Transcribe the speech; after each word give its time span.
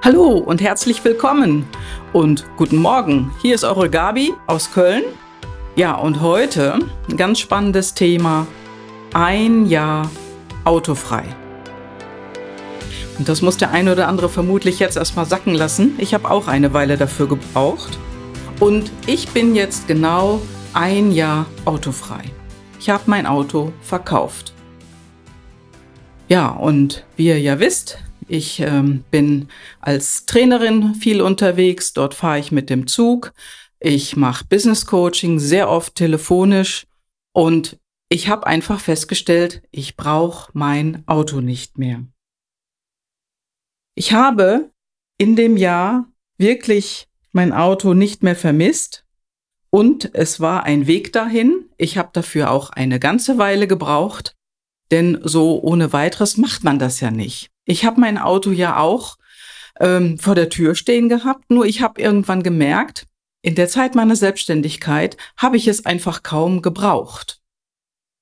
Hallo 0.00 0.38
und 0.38 0.60
herzlich 0.60 1.04
willkommen 1.04 1.66
und 2.12 2.46
guten 2.56 2.76
Morgen. 2.76 3.32
Hier 3.42 3.56
ist 3.56 3.64
eure 3.64 3.90
Gabi 3.90 4.32
aus 4.46 4.70
Köln. 4.72 5.02
Ja, 5.74 5.96
und 5.96 6.20
heute 6.20 6.78
ein 7.10 7.16
ganz 7.16 7.40
spannendes 7.40 7.94
Thema. 7.94 8.46
Ein 9.12 9.66
Jahr 9.66 10.08
autofrei. 10.62 11.24
Und 13.18 13.28
das 13.28 13.42
muss 13.42 13.56
der 13.56 13.72
eine 13.72 13.90
oder 13.90 14.06
andere 14.06 14.28
vermutlich 14.28 14.78
jetzt 14.78 14.96
erstmal 14.96 15.26
sacken 15.26 15.54
lassen. 15.54 15.96
Ich 15.98 16.14
habe 16.14 16.30
auch 16.30 16.46
eine 16.46 16.72
Weile 16.72 16.96
dafür 16.96 17.26
gebraucht. 17.26 17.98
Und 18.60 18.92
ich 19.06 19.28
bin 19.30 19.56
jetzt 19.56 19.88
genau 19.88 20.40
ein 20.74 21.10
Jahr 21.10 21.46
autofrei. 21.64 22.22
Ich 22.78 22.88
habe 22.88 23.02
mein 23.06 23.26
Auto 23.26 23.72
verkauft. 23.82 24.52
Ja, 26.28 26.50
und 26.50 27.04
wie 27.16 27.26
ihr 27.26 27.40
ja 27.40 27.58
wisst, 27.58 27.98
ich 28.28 28.60
ähm, 28.60 29.04
bin 29.10 29.48
als 29.80 30.26
Trainerin 30.26 30.94
viel 30.94 31.20
unterwegs. 31.22 31.92
Dort 31.92 32.14
fahre 32.14 32.38
ich 32.38 32.52
mit 32.52 32.70
dem 32.70 32.86
Zug. 32.86 33.32
Ich 33.80 34.16
mache 34.16 34.44
Business 34.44 34.86
Coaching 34.86 35.38
sehr 35.38 35.68
oft 35.68 35.94
telefonisch 35.94 36.86
und 37.32 37.78
ich 38.08 38.28
habe 38.28 38.46
einfach 38.46 38.80
festgestellt, 38.80 39.62
ich 39.70 39.96
brauche 39.96 40.50
mein 40.54 41.02
Auto 41.06 41.40
nicht 41.40 41.78
mehr. 41.78 42.04
Ich 43.94 44.12
habe 44.12 44.70
in 45.18 45.36
dem 45.36 45.56
Jahr 45.56 46.06
wirklich 46.38 47.08
mein 47.32 47.52
Auto 47.52 47.94
nicht 47.94 48.22
mehr 48.22 48.36
vermisst 48.36 49.04
und 49.70 50.14
es 50.14 50.40
war 50.40 50.64
ein 50.64 50.86
Weg 50.86 51.12
dahin. 51.12 51.68
Ich 51.76 51.98
habe 51.98 52.10
dafür 52.12 52.50
auch 52.50 52.70
eine 52.70 52.98
ganze 52.98 53.38
Weile 53.38 53.66
gebraucht, 53.66 54.34
denn 54.90 55.20
so 55.22 55.60
ohne 55.60 55.92
weiteres 55.92 56.36
macht 56.38 56.64
man 56.64 56.78
das 56.78 57.00
ja 57.00 57.10
nicht. 57.10 57.50
Ich 57.68 57.84
habe 57.84 58.00
mein 58.00 58.16
Auto 58.16 58.50
ja 58.50 58.78
auch 58.78 59.18
ähm, 59.78 60.18
vor 60.18 60.34
der 60.34 60.48
Tür 60.48 60.74
stehen 60.74 61.10
gehabt, 61.10 61.50
nur 61.50 61.66
ich 61.66 61.82
habe 61.82 62.00
irgendwann 62.00 62.42
gemerkt, 62.42 63.06
in 63.42 63.54
der 63.54 63.68
Zeit 63.68 63.94
meiner 63.94 64.16
Selbstständigkeit 64.16 65.18
habe 65.36 65.58
ich 65.58 65.68
es 65.68 65.84
einfach 65.84 66.22
kaum 66.22 66.62
gebraucht. 66.62 67.40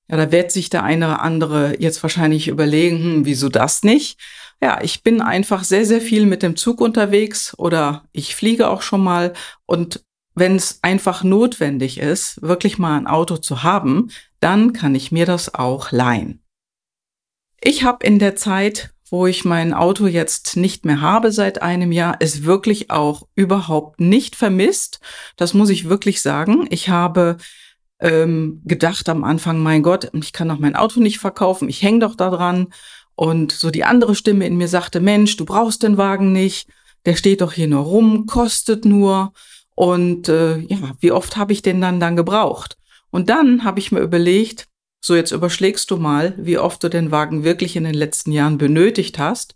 Ja, 0.09 0.17
da 0.17 0.33
wird 0.33 0.51
sich 0.51 0.69
der 0.69 0.83
eine 0.83 1.07
oder 1.07 1.23
andere 1.23 1.81
jetzt 1.81 2.03
wahrscheinlich 2.03 2.49
überlegen, 2.49 2.99
hm, 2.99 3.25
wieso 3.25 3.49
das 3.49 3.85
nicht? 3.85 4.19
Ja, 4.61 4.83
ich 4.83 5.05
bin 5.05 5.21
einfach 5.21 5.63
sehr, 5.63 5.87
sehr 5.87 6.01
viel 6.01 6.27
mit 6.27 6.43
dem 6.43 6.57
Zug 6.57 6.81
unterwegs 6.81 7.57
oder 7.57 8.05
ich 8.11 8.35
fliege 8.35 8.69
auch 8.69 8.83
schon 8.83 9.03
mal 9.03 9.33
und 9.65 10.05
wenn 10.35 10.57
es 10.57 10.81
einfach 10.83 11.23
notwendig 11.23 11.99
ist, 11.99 12.43
wirklich 12.43 12.79
mal 12.79 12.97
ein 12.99 13.07
Auto 13.07 13.37
zu 13.37 13.63
haben, 13.63 14.11
dann 14.41 14.73
kann 14.73 14.97
ich 14.97 15.13
mir 15.13 15.25
das 15.25 15.55
auch 15.55 15.93
leihen. 15.93 16.43
Ich 17.61 17.85
habe 17.85 18.05
in 18.05 18.19
der 18.19 18.37
Zeit 18.37 18.91
wo 19.11 19.27
ich 19.27 19.45
mein 19.45 19.73
Auto 19.73 20.07
jetzt 20.07 20.57
nicht 20.57 20.85
mehr 20.85 21.01
habe 21.01 21.31
seit 21.31 21.63
einem 21.63 21.93
Jahr, 21.93 22.17
es 22.21 22.45
wirklich 22.45 22.91
auch 22.91 23.29
überhaupt 23.35 24.01
nicht 24.01 24.37
vermisst. 24.37 25.01
Das 25.37 25.55
muss 25.55 25.71
ich 25.71 25.89
wirklich 25.89 26.23
sagen. 26.23 26.67
Ich 26.71 26.89
habe 26.89 27.37
ähm, 28.01 28.61
gedacht 28.65 29.09
am 29.09 29.25
Anfang, 29.25 29.59
mein 29.59 29.83
Gott, 29.83 30.11
ich 30.13 30.33
kann 30.33 30.49
doch 30.49 30.59
mein 30.59 30.77
Auto 30.77 31.01
nicht 31.01 31.19
verkaufen, 31.19 31.69
ich 31.69 31.83
hänge 31.83 32.01
doch 32.01 32.15
da 32.15 32.31
dran. 32.31 32.69
Und 33.15 33.53
so 33.53 33.71
die 33.71 33.85
andere 33.85 34.15
Stimme 34.15 34.47
in 34.47 34.57
mir 34.59 34.69
sagte, 34.69 35.01
Mensch, 35.01 35.37
du 35.37 35.45
brauchst 35.47 35.83
den 35.83 35.97
Wagen 35.97 36.33
nicht, 36.33 36.69
der 37.07 37.17
steht 37.17 37.41
doch 37.41 37.53
hier 37.53 37.69
nur 37.69 37.85
rum, 37.85 38.27
kostet 38.27 38.85
nur. 38.85 39.33
Und 39.75 40.29
äh, 40.29 40.59
ja, 40.59 40.79
wie 41.01 41.13
oft 41.13 41.37
habe 41.37 41.53
ich 41.53 41.63
den 41.63 41.81
dann 41.81 42.01
dann 42.01 42.17
gebraucht? 42.17 42.77
Und 43.11 43.31
dann 43.31 43.65
habe 43.65 43.79
ich 43.79 43.93
mir 43.93 44.01
überlegt, 44.01 44.67
so, 45.07 45.15
jetzt 45.15 45.31
überschlägst 45.31 45.91
du 45.93 45.99
mal, 45.99 46.35
wie 46.37 46.59
oft 46.59 46.83
du 46.83 46.89
den 46.89 47.13
Wagen 47.13 47.45
wirklich 47.45 47.77
in 47.77 47.85
den 47.85 47.95
letzten 47.95 48.33
Jahren 48.33 48.59
benötigt 48.59 49.21
hast. 49.21 49.55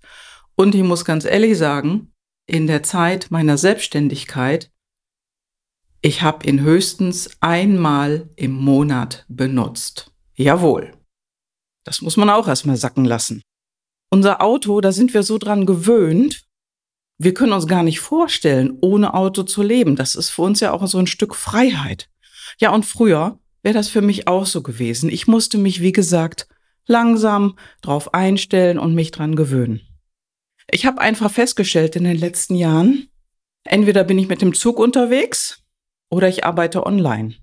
Und 0.55 0.77
ich 0.77 0.85
muss 0.85 1.05
ganz 1.05 1.25
ehrlich 1.25 1.59
sagen, 1.59 2.13
in 2.47 2.69
der 2.69 2.85
Zeit 2.85 3.33
meiner 3.33 3.59
Selbstständigkeit, 3.59 4.71
ich 6.03 6.23
habe 6.23 6.47
ihn 6.47 6.61
höchstens 6.61 7.31
einmal 7.41 8.31
im 8.37 8.53
Monat 8.53 9.25
benutzt. 9.29 10.13
Jawohl. 10.37 10.93
Das 11.85 12.01
muss 12.01 12.17
man 12.17 12.31
auch 12.31 12.47
erstmal 12.47 12.77
sacken 12.77 13.05
lassen. 13.05 13.43
Unser 14.09 14.41
Auto, 14.41 14.81
da 14.81 14.93
sind 14.93 15.15
wir 15.15 15.25
so 15.25 15.37
dran 15.37 15.67
gewöhnt, 15.67 16.45
wir 17.19 17.35
können 17.35 17.53
uns 17.53 17.67
gar 17.67 17.83
nicht 17.83 17.99
vorstellen, 17.99 18.79
ohne 18.81 19.15
Auto 19.15 19.43
zu 19.43 19.63
leben. 19.63 19.97
Das 19.97 20.15
ist 20.15 20.31
für 20.31 20.43
uns 20.43 20.61
ja 20.61 20.73
auch 20.73 20.87
so 20.87 20.99
ein 20.99 21.09
Stück 21.09 21.35
Freiheit. 21.35 22.09
Ja, 22.59 22.71
und 22.71 22.87
früher, 22.87 23.39
wäre 23.63 23.75
das 23.75 23.89
für 23.89 24.03
mich 24.03 24.27
auch 24.29 24.47
so 24.47 24.63
gewesen. 24.63 25.11
Ich 25.11 25.27
musste 25.27 25.59
mich, 25.59 25.81
wie 25.81 25.93
gesagt, 25.93 26.49
langsam 26.87 27.57
drauf 27.83 28.15
einstellen 28.15 28.79
und 28.79 28.95
mich 28.95 29.11
dran 29.11 29.37
gewöhnen. 29.37 29.81
Ich 30.71 30.87
habe 30.87 31.01
einfach 31.01 31.31
festgestellt 31.31 31.97
in 31.97 32.05
den 32.05 32.17
letzten 32.17 32.55
Jahren, 32.55 33.09
entweder 33.65 34.05
bin 34.05 34.19
ich 34.19 34.29
mit 34.29 34.43
dem 34.43 34.55
Zug 34.55 34.79
unterwegs 34.79 35.63
oder 36.11 36.29
ich 36.29 36.45
arbeite 36.45 36.87
online. 36.87 37.35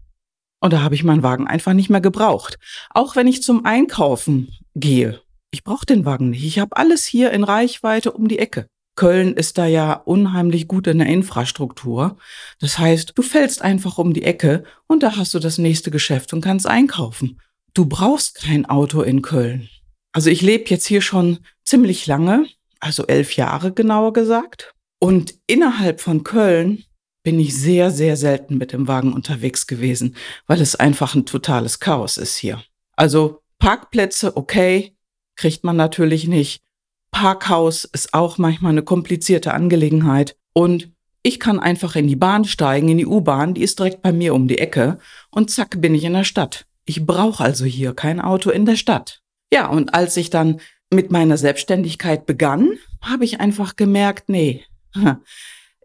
Und 0.60 0.74
da 0.74 0.82
habe 0.82 0.96
ich 0.96 1.04
meinen 1.04 1.24
Wagen 1.24 1.48
einfach 1.48 1.74
nicht 1.74 1.90
mehr 1.90 2.02
gebraucht. 2.02 2.58
Auch 2.90 3.16
wenn 3.16 3.28
ich 3.28 3.44
zum 3.44 3.66
Einkaufen 3.66 4.52
gehe. 4.76 5.22
Ich 5.52 5.64
brauche 5.64 5.86
den 5.86 6.04
Wagen 6.04 6.32
nicht. 6.32 6.46
Ich 6.46 6.60
habe 6.60 6.76
alles 6.76 7.06
hier 7.06 7.32
in 7.32 7.44
Reichweite 7.44 8.12
um 8.12 8.28
die 8.28 8.40
Ecke. 8.40 8.68
Köln 8.98 9.36
ist 9.36 9.58
da 9.58 9.66
ja 9.66 9.94
unheimlich 9.94 10.68
gut 10.68 10.88
in 10.88 10.98
der 10.98 11.08
Infrastruktur. 11.08 12.18
Das 12.60 12.78
heißt, 12.78 13.14
du 13.16 13.22
fällst 13.22 13.62
einfach 13.62 13.98
um 13.98 14.14
die 14.14 14.24
Ecke 14.24 14.66
und 14.88 15.04
da 15.04 15.16
hast 15.16 15.34
du 15.34 15.40
das 15.40 15.58
nächste 15.58 15.92
Geschäft 15.92 16.34
und 16.34 16.42
kannst 16.42 16.68
einkaufen. 16.68 17.40
Du 17.74 17.86
brauchst 17.86 18.36
kein 18.36 18.66
Auto 18.66 19.02
in 19.02 19.22
Köln. 19.22 19.70
Also 20.12 20.30
ich 20.30 20.42
lebe 20.42 20.66
jetzt 20.68 20.88
hier 20.88 21.02
schon 21.02 21.40
ziemlich 21.64 22.08
lange, 22.08 22.48
also 22.80 23.06
elf 23.06 23.36
Jahre 23.36 23.72
genauer 23.72 24.14
gesagt. 24.14 24.74
Und 25.00 25.36
innerhalb 25.46 26.02
von 26.02 26.24
Köln 26.24 26.84
bin 27.24 27.40
ich 27.40 27.56
sehr, 27.56 27.92
sehr 27.92 28.18
selten 28.18 28.58
mit 28.58 28.74
dem 28.74 28.88
Wagen 28.88 29.14
unterwegs 29.14 29.68
gewesen, 29.68 30.16
weil 30.48 30.60
es 30.60 30.76
einfach 30.76 31.14
ein 31.14 31.26
totales 31.26 31.80
Chaos 31.80 32.18
ist 32.18 32.36
hier. 32.38 32.64
Also 32.96 33.44
Parkplätze, 33.60 34.36
okay, 34.36 34.96
kriegt 35.36 35.64
man 35.64 35.76
natürlich 35.76 36.28
nicht. 36.28 36.64
Parkhaus 37.12 37.84
ist 37.86 38.14
auch 38.14 38.38
manchmal 38.38 38.72
eine 38.72 38.84
komplizierte 38.84 39.54
Angelegenheit. 39.54 40.36
Und 40.54 40.92
ich 41.24 41.40
kann 41.40 41.60
einfach 41.60 41.96
in 41.96 42.08
die 42.08 42.16
Bahn 42.16 42.46
steigen, 42.46 42.90
in 42.90 42.98
die 42.98 43.06
U-Bahn, 43.06 43.54
die 43.54 43.62
ist 43.62 43.80
direkt 43.80 44.02
bei 44.02 44.12
mir 44.12 44.34
um 44.34 44.48
die 44.48 44.60
Ecke 44.60 44.98
und 45.30 45.52
zack 45.52 45.82
bin 45.82 45.94
ich 45.94 46.04
in 46.04 46.14
der 46.14 46.24
Stadt. 46.24 46.66
Ich 46.86 47.06
brauche 47.06 47.44
also 47.44 47.66
hier 47.66 47.94
kein 47.94 48.22
Auto 48.22 48.50
in 48.50 48.66
der 48.66 48.78
Stadt. 48.78 49.22
Ja, 49.52 49.68
und 49.68 49.94
als 49.94 50.16
ich 50.16 50.30
dann 50.30 50.62
mit 50.90 51.12
meiner 51.12 51.38
Selbstständigkeit 51.38 52.26
begann, 52.26 52.78
habe 53.02 53.26
ich 53.26 53.42
einfach 53.42 53.76
gemerkt, 53.76 54.30
nee, 54.30 54.64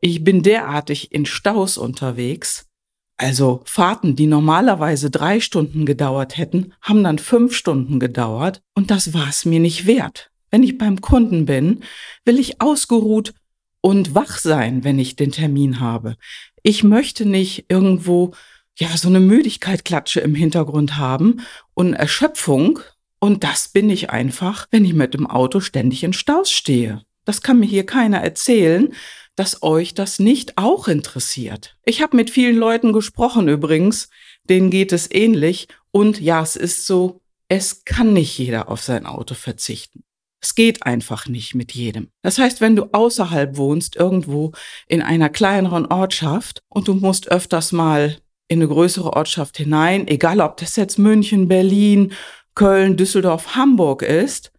ich 0.00 0.22
bin 0.22 0.43
derartig 0.43 1.12
in 1.12 1.27
Staus 1.27 1.77
unterwegs. 1.77 2.69
Also 3.16 3.62
Fahrten, 3.65 4.16
die 4.16 4.27
normalerweise 4.27 5.11
drei 5.11 5.41
Stunden 5.41 5.87
gedauert 5.87 6.38
hätten, 6.38 6.72
haben 6.81 7.05
dann 7.05 7.19
fünf 7.19 7.55
Stunden 7.55 8.00
gedauert 8.00 8.62
und 8.75 8.91
das 8.91 9.12
war 9.12 9.28
es 9.28 9.44
mir 9.44 9.61
nicht 9.61 9.87
wert. 9.87 10.31
Wenn 10.53 10.63
ich 10.63 10.79
beim 10.79 11.01
Kunden 11.01 11.47
bin, 11.47 11.81
will 12.25 12.39
ich 12.39 12.61
ausgeruht 12.61 13.33
und 13.81 14.15
wach 14.15 14.39
sein, 14.39 14.85
wenn 14.85 14.99
ich 14.99 15.17
den 15.17 15.33
Termin 15.33 15.81
habe. 15.81 16.17
Ich 16.63 16.85
möchte 16.85 17.27
nicht 17.27 17.65
irgendwo 17.69 18.35
ja 18.79 18.97
so 18.97 19.09
eine 19.09 19.19
Müdigkeitklatsche 19.19 20.21
im 20.21 20.35
Hintergrund 20.35 20.97
haben 20.97 21.41
und 21.75 21.95
Erschöpfung 21.95 22.81
und 23.19 23.45
das 23.45 23.69
bin 23.69 23.89
ich 23.89 24.11
einfach, 24.11 24.67
wenn 24.71 24.85
ich 24.85 24.95
mit 24.95 25.15
dem 25.15 25.27
Auto 25.27 25.61
ständig 25.61 26.05
in 26.05 26.12
Staus 26.12 26.51
stehe. 26.51 27.03
Das 27.25 27.41
kann 27.41 27.59
mir 27.59 27.67
hier 27.67 27.87
keiner 27.87 28.21
erzählen, 28.21 28.93
dass 29.37 29.62
euch 29.62 29.95
das 29.95 30.19
nicht 30.19 30.59
auch 30.59 30.87
interessiert. 30.87 31.77
Ich 31.85 32.03
habe 32.03 32.17
mit 32.17 32.31
vielen 32.31 32.57
Leuten 32.57 32.93
gesprochen 32.93 33.49
übrigens, 33.49 34.11
denen 34.51 34.71
geht 34.71 34.93
es 34.93 35.11
ähnlich 35.11 35.69
und 35.93 36.21
ja, 36.21 36.43
es 36.43 36.57
ist 36.57 36.87
so, 36.87 37.21
es 37.49 37.85
kann 37.85 38.12
nicht 38.12 38.37
jeder 38.37 38.69
auf 38.69 38.83
sein 38.83 39.07
Auto 39.07 39.35
verzichten. 39.35 40.05
Es 40.43 40.57
geht 40.57 40.85
einfach 40.85 41.29
nicht 41.29 41.55
mit 41.55 41.73
jedem. 41.73 42.09
Das 42.23 42.39
heißt, 42.39 42.61
wenn 42.61 42.75
du 42.75 42.93
außerhalb 42.93 43.56
wohnst, 43.56 43.94
irgendwo 43.97 44.53
in 44.89 45.00
einer 45.00 45.29
kleineren 45.29 45.87
Ortschaft 45.87 46.62
und 46.69 46.89
du 46.89 46.94
musst 46.94 47.31
öfters 47.31 47.71
mal 47.71 48.19
in 48.49 48.59
eine 48.61 48.69
größere 48.69 49.12
Ortschaft 49.12 49.56
hinein, 49.56 50.09
egal 50.09 50.41
ob 50.41 50.56
das 50.56 50.77
jetzt 50.77 50.99
München, 50.99 51.47
Berlin, 51.47 52.12
Köln, 52.55 52.97
Düsseldorf, 52.97 53.55
Hamburg 53.55 54.03
ist, 54.03 54.53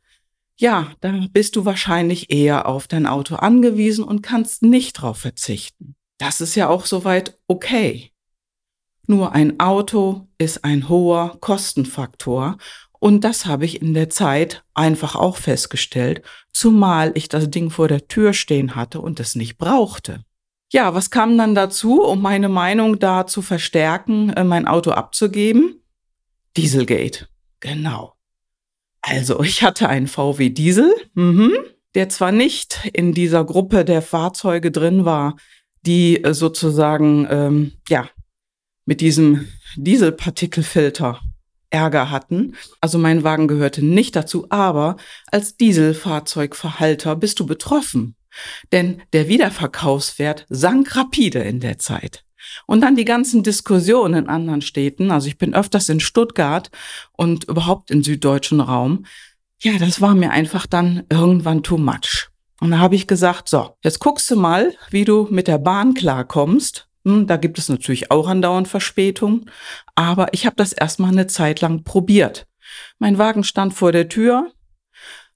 ja, 0.55 0.91
da 1.01 1.27
bist 1.31 1.55
du 1.55 1.65
wahrscheinlich 1.65 2.31
eher 2.31 2.67
auf 2.67 2.87
dein 2.87 3.05
Auto 3.05 3.35
angewiesen 3.35 4.05
und 4.05 4.21
kannst 4.21 4.61
nicht 4.61 4.93
drauf 4.93 5.17
verzichten. 5.17 5.95
Das 6.17 6.41
ist 6.41 6.55
ja 6.55 6.69
auch 6.69 6.85
soweit 6.85 7.37
okay. 7.47 8.11
Nur 9.05 9.33
ein 9.33 9.59
Auto 9.59 10.27
ist 10.37 10.63
ein 10.63 10.87
hoher 10.87 11.37
Kostenfaktor 11.41 12.57
und 13.03 13.25
das 13.25 13.45
habe 13.45 13.65
ich 13.65 13.81
in 13.81 13.93
der 13.93 14.09
Zeit 14.09 14.63
einfach 14.73 15.17
auch 15.17 15.35
festgestellt, 15.35 16.21
zumal 16.53 17.11
ich 17.15 17.27
das 17.27 17.49
Ding 17.49 17.69
vor 17.69 17.89
der 17.89 18.07
Tür 18.07 18.31
stehen 18.31 18.77
hatte 18.77 19.01
und 19.01 19.19
es 19.19 19.35
nicht 19.35 19.57
brauchte. 19.57 20.23
Ja, 20.71 20.93
was 20.93 21.09
kam 21.09 21.37
dann 21.37 21.53
dazu, 21.53 22.01
um 22.01 22.21
meine 22.21 22.47
Meinung 22.47 22.99
da 22.99 23.27
zu 23.27 23.41
verstärken, 23.41 24.29
äh, 24.29 24.45
mein 24.45 24.65
Auto 24.65 24.91
abzugeben? 24.91 25.81
Dieselgate. 26.55 27.27
Genau. 27.59 28.13
Also, 29.01 29.43
ich 29.43 29.63
hatte 29.63 29.89
einen 29.89 30.07
VW 30.07 30.47
Diesel. 30.49 30.89
Mhm. 31.13 31.51
der 31.95 32.07
zwar 32.07 32.31
nicht 32.31 32.89
in 32.93 33.13
dieser 33.13 33.43
Gruppe 33.43 33.83
der 33.83 34.01
Fahrzeuge 34.01 34.71
drin 34.71 35.03
war, 35.03 35.35
die 35.85 36.23
äh, 36.23 36.33
sozusagen 36.33 37.27
ähm, 37.29 37.73
ja 37.89 38.09
mit 38.85 39.01
diesem 39.01 39.49
Dieselpartikelfilter 39.75 41.19
Ärger 41.73 42.11
hatten. 42.11 42.55
Also 42.79 42.97
mein 42.97 43.23
Wagen 43.23 43.47
gehörte 43.47 43.83
nicht 43.83 44.15
dazu, 44.15 44.47
aber 44.49 44.97
als 45.31 45.57
Dieselfahrzeugverhalter 45.57 47.15
bist 47.15 47.39
du 47.39 47.45
betroffen. 47.45 48.15
Denn 48.71 49.01
der 49.11 49.27
Wiederverkaufswert 49.27 50.45
sank 50.49 50.95
rapide 50.95 51.39
in 51.39 51.59
der 51.59 51.79
Zeit. 51.79 52.23
Und 52.67 52.81
dann 52.81 52.95
die 52.95 53.05
ganzen 53.05 53.43
Diskussionen 53.43 54.25
in 54.25 54.29
anderen 54.29 54.61
Städten. 54.61 55.11
Also 55.11 55.27
ich 55.27 55.37
bin 55.37 55.53
öfters 55.53 55.89
in 55.89 55.99
Stuttgart 55.99 56.69
und 57.13 57.45
überhaupt 57.45 57.89
im 57.89 58.03
süddeutschen 58.03 58.59
Raum. 58.59 59.05
Ja, 59.61 59.77
das 59.77 60.01
war 60.01 60.13
mir 60.13 60.31
einfach 60.31 60.67
dann 60.67 61.03
irgendwann 61.09 61.63
too 61.63 61.77
much. 61.77 62.29
Und 62.59 62.71
da 62.71 62.79
habe 62.79 62.95
ich 62.95 63.07
gesagt, 63.07 63.49
so, 63.49 63.75
jetzt 63.81 63.99
guckst 63.99 64.29
du 64.29 64.35
mal, 64.35 64.73
wie 64.89 65.05
du 65.05 65.27
mit 65.31 65.47
der 65.47 65.57
Bahn 65.57 65.93
klarkommst. 65.93 66.87
Hm, 67.05 67.27
da 67.27 67.37
gibt 67.37 67.57
es 67.57 67.69
natürlich 67.69 68.11
auch 68.11 68.27
andauernd 68.27 68.67
Verspätung. 68.67 69.49
Aber 69.95 70.33
ich 70.33 70.45
habe 70.45 70.55
das 70.55 70.73
erstmal 70.73 71.11
eine 71.11 71.27
Zeit 71.27 71.61
lang 71.61 71.83
probiert. 71.83 72.47
Mein 72.99 73.17
Wagen 73.17 73.43
stand 73.43 73.73
vor 73.73 73.91
der 73.91 74.09
Tür, 74.09 74.51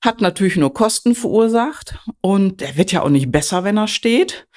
hat 0.01 0.21
natürlich 0.21 0.55
nur 0.55 0.73
Kosten 0.73 1.15
verursacht 1.15 1.97
und 2.21 2.61
der 2.61 2.77
wird 2.77 2.91
ja 2.91 3.01
auch 3.01 3.09
nicht 3.09 3.31
besser, 3.31 3.63
wenn 3.63 3.77
er 3.77 3.87
steht 3.87 4.47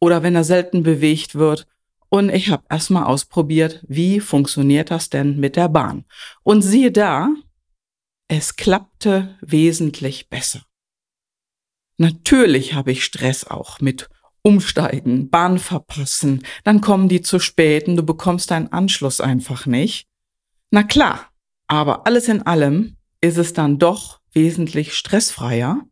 oder 0.00 0.22
wenn 0.22 0.34
er 0.34 0.44
selten 0.44 0.82
bewegt 0.82 1.34
wird. 1.34 1.66
Und 2.08 2.28
ich 2.28 2.50
habe 2.50 2.64
erstmal 2.68 3.04
ausprobiert, 3.04 3.84
wie 3.86 4.20
funktioniert 4.20 4.90
das 4.90 5.10
denn 5.10 5.38
mit 5.38 5.56
der 5.56 5.68
Bahn. 5.68 6.04
Und 6.42 6.62
siehe 6.62 6.90
da, 6.90 7.30
es 8.26 8.56
klappte 8.56 9.38
wesentlich 9.40 10.28
besser. 10.28 10.62
Natürlich 11.98 12.74
habe 12.74 12.92
ich 12.92 13.04
Stress 13.04 13.44
auch 13.44 13.80
mit 13.80 14.08
Umsteigen, 14.42 15.30
Bahn 15.30 15.58
verpassen, 15.58 16.44
dann 16.64 16.80
kommen 16.80 17.08
die 17.08 17.20
zu 17.20 17.38
spät 17.38 17.88
und 17.88 17.96
du 17.96 18.02
bekommst 18.02 18.50
deinen 18.50 18.72
Anschluss 18.72 19.20
einfach 19.20 19.66
nicht. 19.66 20.06
Na 20.70 20.82
klar, 20.82 21.30
aber 21.66 22.06
alles 22.06 22.28
in 22.28 22.42
allem 22.42 22.96
ist 23.20 23.36
es 23.36 23.52
dann 23.52 23.78
doch 23.78 24.20
wesentlich 24.32 24.94
stressfreier 24.94 25.82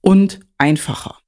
und 0.00 0.40
einfacher. 0.56 1.18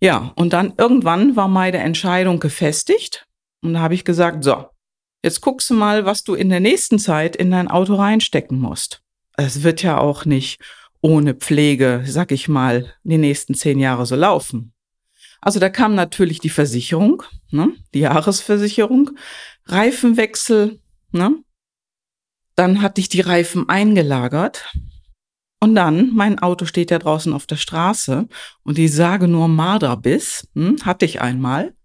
Ja, 0.00 0.32
und 0.36 0.52
dann 0.52 0.74
irgendwann 0.78 1.36
war 1.36 1.48
meine 1.48 1.78
Entscheidung 1.78 2.40
gefestigt 2.40 3.26
und 3.62 3.74
da 3.74 3.80
habe 3.80 3.94
ich 3.94 4.04
gesagt, 4.04 4.44
so, 4.44 4.66
jetzt 5.22 5.40
guckst 5.40 5.70
du 5.70 5.74
mal, 5.74 6.04
was 6.04 6.22
du 6.22 6.34
in 6.34 6.48
der 6.48 6.60
nächsten 6.60 6.98
Zeit 6.98 7.36
in 7.36 7.50
dein 7.50 7.68
Auto 7.68 7.94
reinstecken 7.94 8.58
musst. 8.58 9.02
Es 9.36 9.62
wird 9.62 9.82
ja 9.82 9.98
auch 9.98 10.24
nicht 10.24 10.60
ohne 11.00 11.34
Pflege, 11.34 12.02
sag 12.06 12.32
ich 12.32 12.48
mal, 12.48 12.94
die 13.04 13.18
nächsten 13.18 13.54
zehn 13.54 13.78
Jahre 13.78 14.06
so 14.06 14.16
laufen. 14.16 14.72
Also 15.46 15.60
da 15.60 15.68
kam 15.68 15.94
natürlich 15.94 16.40
die 16.40 16.50
Versicherung, 16.50 17.22
ne, 17.52 17.72
die 17.94 18.00
Jahresversicherung, 18.00 19.12
Reifenwechsel, 19.66 20.80
ne, 21.12 21.36
dann 22.56 22.82
hatte 22.82 23.00
ich 23.00 23.08
die 23.08 23.20
Reifen 23.20 23.68
eingelagert. 23.68 24.74
Und 25.60 25.76
dann, 25.76 26.12
mein 26.16 26.40
Auto 26.40 26.64
steht 26.64 26.90
ja 26.90 26.98
draußen 26.98 27.32
auf 27.32 27.46
der 27.46 27.54
Straße 27.54 28.26
und 28.64 28.76
die 28.76 28.88
sage 28.88 29.28
nur 29.28 29.46
Marderbiss, 29.46 30.48
hm, 30.56 30.78
hatte 30.84 31.04
ich 31.04 31.20
einmal. 31.20 31.76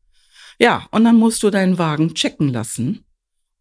Ja, 0.58 0.88
und 0.90 1.04
dann 1.04 1.18
musst 1.18 1.44
du 1.44 1.52
deinen 1.52 1.78
Wagen 1.78 2.16
checken 2.16 2.50
lassen 2.50 3.06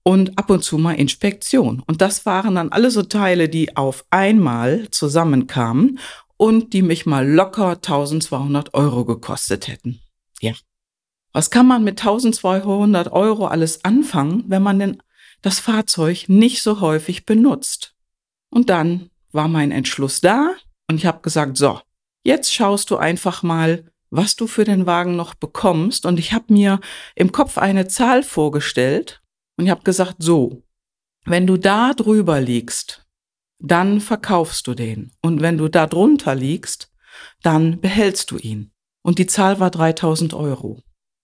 und 0.03 0.39
ab 0.39 0.49
und 0.49 0.65
zu 0.65 0.79
mal 0.79 0.95
Inspektion. 0.95 1.83
Und 1.87 2.01
das 2.01 2.25
waren 2.25 2.55
dann 2.55 2.71
alle 2.71 2.91
so 2.91 3.03
Teile, 3.03 3.51
die 3.51 3.77
auf 3.77 4.07
einmal 4.09 4.89
zusammenkamen 4.91 5.99
und 6.41 6.73
die 6.73 6.81
mich 6.81 7.05
mal 7.05 7.29
locker 7.29 7.73
1200 7.73 8.73
Euro 8.73 9.05
gekostet 9.05 9.69
hätten. 9.69 10.01
Ja. 10.41 10.55
Was 11.35 11.51
kann 11.51 11.67
man 11.67 11.85
mit 11.85 12.01
1200 12.01 13.13
Euro 13.13 13.47
alles 13.47 13.85
anfangen, 13.85 14.45
wenn 14.49 14.63
man 14.63 14.79
denn 14.79 15.03
das 15.43 15.59
Fahrzeug 15.59 16.29
nicht 16.29 16.63
so 16.63 16.81
häufig 16.81 17.27
benutzt. 17.27 17.95
Und 18.51 18.71
dann 18.71 19.11
war 19.33 19.49
mein 19.49 19.71
Entschluss 19.71 20.23
da 20.23 20.55
und 20.89 20.97
ich 20.97 21.07
habe 21.07 21.21
gesagt, 21.21 21.59
so, 21.59 21.81
jetzt 22.25 22.53
schaust 22.55 22.91
du 22.91 22.97
einfach 22.97 23.43
mal, 23.43 23.85
was 24.11 24.35
du 24.35 24.47
für 24.47 24.65
den 24.65 24.87
Wagen 24.87 25.17
noch 25.17 25.35
bekommst. 25.35 26.05
Und 26.05 26.19
ich 26.19 26.33
habe 26.33 26.53
mir 26.53 26.81
im 27.15 27.33
Kopf 27.33 27.59
eine 27.59 27.87
Zahl 27.87 28.23
vorgestellt 28.23 29.23
und 29.57 29.67
ich 29.67 29.71
habe 29.71 29.83
gesagt, 29.83 30.17
so, 30.19 30.63
wenn 31.27 31.47
du 31.47 31.59
da 31.59 31.93
drüber 31.93 32.41
liegst, 32.41 33.07
dann 33.61 34.01
verkaufst 34.01 34.67
du 34.67 34.75
den. 34.75 35.13
Und 35.21 35.41
wenn 35.41 35.59
du 35.59 35.69
da 35.69 35.87
drunter 35.87 36.35
liegst, 36.35 36.91
dann 37.43 37.81
behältst 37.81 38.31
du 38.31 38.39
ihn. 38.39 38.73
Und 39.03 39.19
die 39.19 39.27
Zahl 39.27 39.61
war 39.61 39.71
3000 39.71 40.35
Euro. 40.35 40.83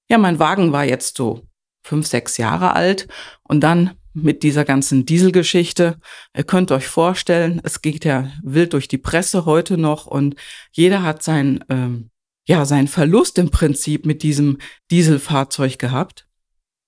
Ja, 0.08 0.18
mein 0.18 0.38
Wagen 0.38 0.72
war 0.72 0.84
jetzt 0.84 1.16
so 1.16 1.46
fünf, 1.82 2.06
sechs 2.06 2.36
Jahre 2.36 2.74
alt 2.74 3.08
und 3.42 3.60
dann 3.60 3.92
mit 4.12 4.42
dieser 4.42 4.64
ganzen 4.64 5.04
Dieselgeschichte. 5.04 5.98
Ihr 6.34 6.44
könnt 6.44 6.72
euch 6.72 6.86
vorstellen, 6.86 7.60
es 7.64 7.82
geht 7.82 8.04
ja 8.04 8.30
wild 8.42 8.72
durch 8.72 8.88
die 8.88 8.98
Presse 8.98 9.44
heute 9.44 9.76
noch 9.76 10.06
und 10.06 10.36
jeder 10.72 11.02
hat 11.02 11.22
sein, 11.22 11.64
ähm, 11.68 12.10
ja, 12.46 12.64
seinen 12.64 12.88
Verlust 12.88 13.38
im 13.38 13.50
Prinzip 13.50 14.06
mit 14.06 14.22
diesem 14.22 14.58
Dieselfahrzeug 14.90 15.78
gehabt. 15.78 16.26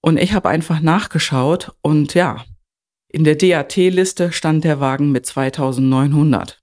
Und 0.00 0.16
ich 0.16 0.32
habe 0.32 0.48
einfach 0.48 0.80
nachgeschaut 0.80 1.72
und 1.82 2.14
ja, 2.14 2.44
in 3.08 3.24
der 3.24 3.36
DAT-Liste 3.36 4.32
stand 4.32 4.64
der 4.64 4.80
Wagen 4.80 5.10
mit 5.12 5.26
2900. 5.26 6.62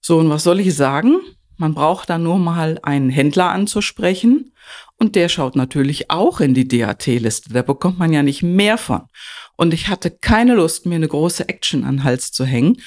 So, 0.00 0.18
und 0.18 0.28
was 0.28 0.44
soll 0.44 0.60
ich 0.60 0.74
sagen? 0.74 1.20
Man 1.56 1.74
braucht 1.74 2.10
da 2.10 2.18
nur 2.18 2.38
mal 2.38 2.78
einen 2.82 3.10
Händler 3.10 3.50
anzusprechen 3.50 4.52
und 4.96 5.14
der 5.14 5.28
schaut 5.28 5.56
natürlich 5.56 6.10
auch 6.10 6.40
in 6.40 6.52
die 6.52 6.68
DAT-Liste. 6.68 7.52
Da 7.52 7.62
bekommt 7.62 7.98
man 7.98 8.12
ja 8.12 8.22
nicht 8.22 8.42
mehr 8.42 8.76
von. 8.76 9.02
Und 9.56 9.72
ich 9.72 9.88
hatte 9.88 10.10
keine 10.10 10.54
Lust, 10.54 10.84
mir 10.84 10.96
eine 10.96 11.08
große 11.08 11.48
Action 11.48 11.84
an 11.84 11.96
den 11.96 12.04
Hals 12.04 12.32
zu 12.32 12.44
hängen 12.44 12.82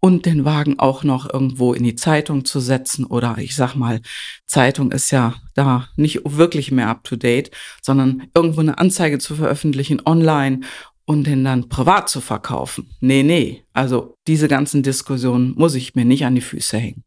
und 0.00 0.26
den 0.26 0.44
Wagen 0.44 0.78
auch 0.78 1.02
noch 1.02 1.32
irgendwo 1.32 1.72
in 1.72 1.82
die 1.82 1.94
Zeitung 1.96 2.44
zu 2.44 2.60
setzen. 2.60 3.04
Oder 3.04 3.36
ich 3.38 3.56
sag 3.56 3.74
mal, 3.74 4.00
Zeitung 4.46 4.92
ist 4.92 5.10
ja 5.10 5.34
da 5.54 5.88
nicht 5.96 6.20
wirklich 6.24 6.70
mehr 6.70 6.88
up 6.88 7.04
to 7.04 7.16
date, 7.16 7.50
sondern 7.82 8.28
irgendwo 8.34 8.60
eine 8.60 8.78
Anzeige 8.78 9.18
zu 9.18 9.34
veröffentlichen 9.34 10.02
online 10.04 10.60
und 11.06 11.26
den 11.26 11.44
dann 11.44 11.68
privat 11.68 12.08
zu 12.08 12.20
verkaufen. 12.20 12.90
Nee, 13.00 13.22
nee. 13.22 13.64
Also 13.72 14.16
diese 14.26 14.48
ganzen 14.48 14.82
Diskussionen 14.82 15.54
muss 15.56 15.74
ich 15.74 15.94
mir 15.94 16.04
nicht 16.04 16.24
an 16.24 16.34
die 16.34 16.40
Füße 16.40 16.78
hängen. 16.78 17.04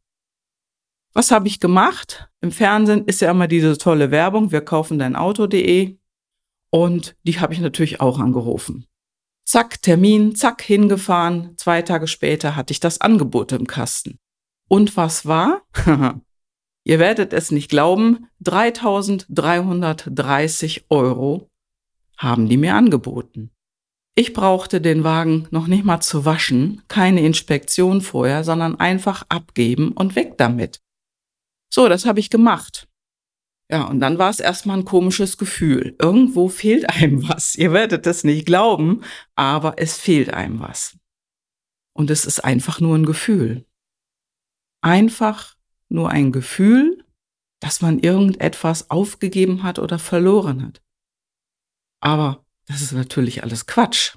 Was 1.13 1.31
habe 1.31 1.47
ich 1.47 1.59
gemacht? 1.59 2.29
Im 2.41 2.51
Fernsehen 2.51 3.05
ist 3.05 3.21
ja 3.21 3.31
immer 3.31 3.47
diese 3.47 3.77
tolle 3.77 4.11
Werbung, 4.11 4.51
wir 4.51 4.61
kaufen 4.61 4.99
dein 4.99 5.15
Auto.de. 5.15 5.97
Und 6.69 7.15
die 7.23 7.39
habe 7.39 7.53
ich 7.53 7.59
natürlich 7.59 8.01
auch 8.01 8.19
angerufen. 8.19 8.85
Zack, 9.45 9.81
Termin, 9.81 10.35
zack, 10.35 10.61
hingefahren. 10.61 11.53
Zwei 11.57 11.81
Tage 11.81 12.07
später 12.07 12.55
hatte 12.55 12.71
ich 12.71 12.79
das 12.79 13.01
Angebot 13.01 13.51
im 13.53 13.65
Kasten. 13.65 14.19
Und 14.67 14.95
was 14.97 15.25
war? 15.25 15.63
Ihr 16.83 16.99
werdet 16.99 17.33
es 17.33 17.51
nicht 17.51 17.69
glauben, 17.69 18.27
3330 18.41 20.85
Euro 20.89 21.49
haben 22.17 22.47
die 22.47 22.57
mir 22.57 22.75
angeboten. 22.75 23.51
Ich 24.19 24.33
brauchte 24.33 24.81
den 24.81 25.03
Wagen 25.03 25.47
noch 25.51 25.67
nicht 25.67 25.85
mal 25.85 26.01
zu 26.01 26.25
waschen, 26.25 26.81
keine 26.87 27.21
Inspektion 27.21 28.01
vorher, 28.01 28.43
sondern 28.43 28.79
einfach 28.79 29.23
abgeben 29.29 29.91
und 29.91 30.15
weg 30.15 30.39
damit. 30.39 30.81
So, 31.71 31.87
das 31.87 32.07
habe 32.07 32.19
ich 32.19 32.31
gemacht. 32.31 32.87
Ja, 33.69 33.83
und 33.83 33.99
dann 33.99 34.17
war 34.17 34.31
es 34.31 34.39
erstmal 34.39 34.79
ein 34.79 34.85
komisches 34.85 35.37
Gefühl. 35.37 35.95
Irgendwo 36.01 36.49
fehlt 36.49 36.89
einem 36.89 37.29
was. 37.29 37.53
Ihr 37.53 37.73
werdet 37.73 38.07
es 38.07 38.23
nicht 38.23 38.47
glauben, 38.47 39.03
aber 39.35 39.75
es 39.77 39.99
fehlt 39.99 40.33
einem 40.33 40.61
was. 40.61 40.97
Und 41.93 42.09
es 42.09 42.25
ist 42.25 42.39
einfach 42.39 42.79
nur 42.79 42.97
ein 42.97 43.05
Gefühl. 43.05 43.67
Einfach 44.81 45.57
nur 45.89 46.09
ein 46.09 46.31
Gefühl, 46.31 47.05
dass 47.59 47.81
man 47.81 47.99
irgendetwas 47.99 48.89
aufgegeben 48.89 49.61
hat 49.61 49.77
oder 49.77 49.99
verloren 49.99 50.65
hat. 50.65 50.81
Aber 52.01 52.46
das 52.67 52.81
ist 52.81 52.91
natürlich 52.91 53.43
alles 53.43 53.65
Quatsch. 53.65 54.15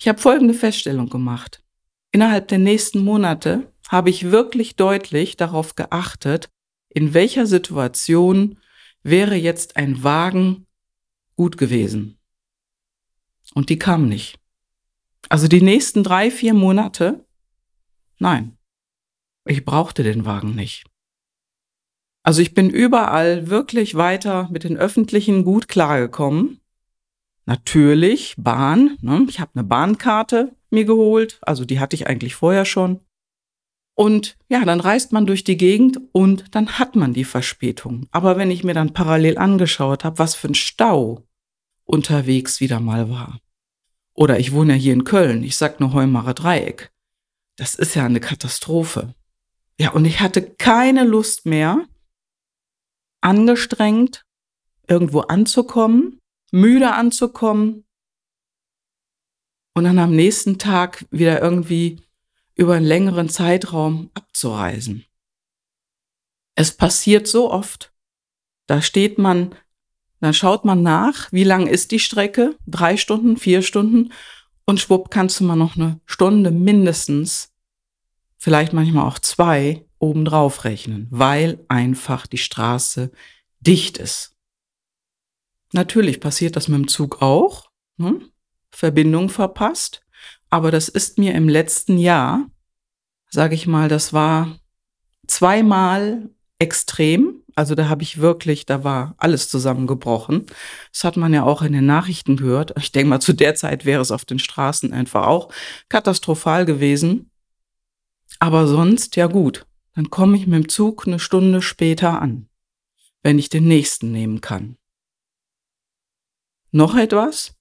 Ich 0.00 0.08
habe 0.08 0.18
folgende 0.18 0.54
Feststellung 0.54 1.08
gemacht. 1.08 1.62
Innerhalb 2.10 2.48
der 2.48 2.58
nächsten 2.58 3.04
Monate 3.04 3.72
habe 3.88 4.10
ich 4.10 4.30
wirklich 4.30 4.76
deutlich 4.76 5.36
darauf 5.36 5.74
geachtet, 5.74 6.48
in 6.88 7.14
welcher 7.14 7.46
Situation 7.46 8.58
wäre 9.02 9.34
jetzt 9.34 9.76
ein 9.76 10.02
Wagen 10.02 10.66
gut 11.36 11.58
gewesen. 11.58 12.18
Und 13.54 13.70
die 13.70 13.78
kam 13.78 14.08
nicht. 14.08 14.38
Also 15.28 15.48
die 15.48 15.62
nächsten 15.62 16.02
drei, 16.02 16.30
vier 16.30 16.54
Monate, 16.54 17.24
nein, 18.18 18.56
ich 19.44 19.64
brauchte 19.64 20.02
den 20.02 20.24
Wagen 20.24 20.54
nicht. 20.54 20.84
Also 22.22 22.42
ich 22.42 22.54
bin 22.54 22.70
überall 22.70 23.48
wirklich 23.48 23.94
weiter 23.94 24.48
mit 24.50 24.64
den 24.64 24.76
öffentlichen 24.76 25.44
gut 25.44 25.68
klargekommen. 25.68 26.60
Natürlich 27.48 28.34
Bahn, 28.36 28.98
ne? 29.00 29.24
ich 29.26 29.40
habe 29.40 29.52
eine 29.54 29.64
Bahnkarte 29.64 30.54
mir 30.68 30.84
geholt, 30.84 31.38
also 31.40 31.64
die 31.64 31.80
hatte 31.80 31.96
ich 31.96 32.06
eigentlich 32.06 32.34
vorher 32.34 32.66
schon. 32.66 33.00
Und 33.94 34.36
ja, 34.50 34.66
dann 34.66 34.80
reist 34.80 35.12
man 35.12 35.24
durch 35.24 35.44
die 35.44 35.56
Gegend 35.56 35.98
und 36.12 36.54
dann 36.54 36.78
hat 36.78 36.94
man 36.94 37.14
die 37.14 37.24
Verspätung. 37.24 38.06
Aber 38.10 38.36
wenn 38.36 38.50
ich 38.50 38.64
mir 38.64 38.74
dann 38.74 38.92
parallel 38.92 39.38
angeschaut 39.38 40.04
habe, 40.04 40.18
was 40.18 40.34
für 40.34 40.48
ein 40.48 40.54
Stau 40.54 41.26
unterwegs 41.84 42.60
wieder 42.60 42.80
mal 42.80 43.08
war. 43.08 43.40
Oder 44.12 44.38
ich 44.38 44.52
wohne 44.52 44.74
ja 44.74 44.78
hier 44.78 44.92
in 44.92 45.04
Köln, 45.04 45.42
ich 45.42 45.56
sag 45.56 45.80
nur 45.80 45.94
Heumarer 45.94 46.34
Dreieck. 46.34 46.92
Das 47.56 47.74
ist 47.74 47.94
ja 47.94 48.04
eine 48.04 48.20
Katastrophe. 48.20 49.14
Ja, 49.80 49.92
und 49.92 50.04
ich 50.04 50.20
hatte 50.20 50.42
keine 50.42 51.04
Lust 51.04 51.46
mehr, 51.46 51.86
angestrengt 53.22 54.26
irgendwo 54.86 55.20
anzukommen, 55.20 56.17
müde 56.50 56.92
anzukommen 56.92 57.84
und 59.74 59.84
dann 59.84 59.98
am 59.98 60.14
nächsten 60.14 60.58
Tag 60.58 61.06
wieder 61.10 61.40
irgendwie 61.40 62.00
über 62.54 62.74
einen 62.74 62.86
längeren 62.86 63.28
Zeitraum 63.28 64.10
abzureisen. 64.14 65.04
Es 66.54 66.76
passiert 66.76 67.28
so 67.28 67.52
oft. 67.52 67.92
Da 68.66 68.82
steht 68.82 69.18
man, 69.18 69.54
dann 70.20 70.34
schaut 70.34 70.64
man 70.64 70.82
nach, 70.82 71.30
wie 71.30 71.44
lang 71.44 71.68
ist 71.68 71.92
die 71.92 72.00
Strecke? 72.00 72.56
Drei 72.66 72.96
Stunden, 72.96 73.36
vier 73.36 73.62
Stunden? 73.62 74.12
Und 74.64 74.80
schwupp 74.80 75.10
kannst 75.10 75.38
du 75.38 75.44
mal 75.44 75.56
noch 75.56 75.76
eine 75.76 76.00
Stunde 76.04 76.50
mindestens, 76.50 77.54
vielleicht 78.36 78.72
manchmal 78.72 79.06
auch 79.06 79.18
zwei, 79.18 79.86
obendrauf 79.98 80.64
rechnen, 80.64 81.06
weil 81.10 81.64
einfach 81.68 82.26
die 82.26 82.38
Straße 82.38 83.10
dicht 83.60 83.98
ist. 83.98 84.37
Natürlich 85.72 86.20
passiert 86.20 86.56
das 86.56 86.68
mit 86.68 86.78
dem 86.78 86.88
Zug 86.88 87.22
auch. 87.22 87.70
Ne? 87.96 88.20
Verbindung 88.70 89.28
verpasst. 89.28 90.02
Aber 90.50 90.70
das 90.70 90.88
ist 90.88 91.18
mir 91.18 91.34
im 91.34 91.48
letzten 91.48 91.98
Jahr, 91.98 92.50
sage 93.30 93.54
ich 93.54 93.66
mal, 93.66 93.88
das 93.88 94.12
war 94.12 94.58
zweimal 95.26 96.30
extrem. 96.58 97.42
Also 97.54 97.74
da 97.74 97.88
habe 97.88 98.02
ich 98.02 98.18
wirklich, 98.18 98.66
da 98.66 98.84
war 98.84 99.14
alles 99.18 99.48
zusammengebrochen. 99.48 100.46
Das 100.92 101.04
hat 101.04 101.16
man 101.16 101.34
ja 101.34 101.44
auch 101.44 101.62
in 101.62 101.72
den 101.72 101.86
Nachrichten 101.86 102.36
gehört. 102.36 102.72
Ich 102.78 102.92
denke 102.92 103.10
mal, 103.10 103.20
zu 103.20 103.32
der 103.32 103.54
Zeit 103.54 103.84
wäre 103.84 104.00
es 104.00 104.10
auf 104.10 104.24
den 104.24 104.38
Straßen 104.38 104.92
einfach 104.92 105.26
auch 105.26 105.52
katastrophal 105.88 106.64
gewesen. 106.64 107.30
Aber 108.38 108.66
sonst, 108.66 109.16
ja 109.16 109.26
gut, 109.26 109.66
dann 109.94 110.10
komme 110.10 110.36
ich 110.36 110.46
mit 110.46 110.64
dem 110.64 110.68
Zug 110.68 111.06
eine 111.06 111.18
Stunde 111.18 111.60
später 111.60 112.22
an, 112.22 112.48
wenn 113.22 113.38
ich 113.38 113.48
den 113.48 113.66
nächsten 113.66 114.12
nehmen 114.12 114.40
kann. 114.40 114.77
Noch 116.70 116.94
etwas? 116.96 117.54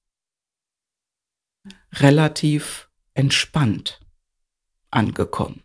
Relativ 1.94 2.90
entspannt 3.14 4.00
angekommen. 4.92 5.64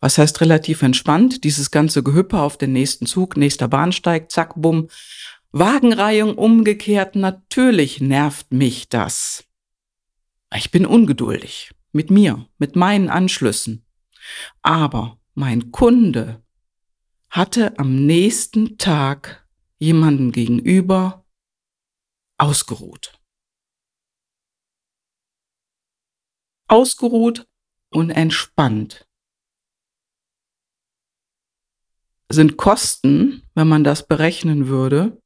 Was 0.00 0.18
heißt 0.18 0.40
relativ 0.40 0.82
entspannt? 0.82 1.44
Dieses 1.44 1.70
ganze 1.70 2.02
Gehüpper 2.02 2.42
auf 2.42 2.58
den 2.58 2.72
nächsten 2.72 3.06
Zug, 3.06 3.36
nächster 3.36 3.68
Bahnsteig, 3.68 4.30
zack, 4.30 4.54
bumm. 4.56 4.88
Wagenreihung 5.52 6.36
umgekehrt, 6.36 7.14
natürlich 7.14 8.00
nervt 8.00 8.52
mich 8.52 8.88
das. 8.88 9.44
Ich 10.54 10.70
bin 10.70 10.86
ungeduldig. 10.86 11.72
Mit 11.92 12.10
mir, 12.10 12.46
mit 12.58 12.74
meinen 12.74 13.10
Anschlüssen. 13.10 13.84
Aber 14.62 15.18
mein 15.34 15.72
Kunde 15.72 16.42
hatte 17.28 17.78
am 17.78 18.06
nächsten 18.06 18.78
Tag 18.78 19.46
jemanden 19.78 20.32
gegenüber 20.32 21.21
ausgeruht. 22.42 23.16
Ausgeruht 26.66 27.46
und 27.90 28.10
entspannt. 28.10 29.06
Sind 32.28 32.56
Kosten, 32.56 33.48
wenn 33.54 33.68
man 33.68 33.84
das 33.84 34.08
berechnen 34.08 34.66
würde, 34.66 35.22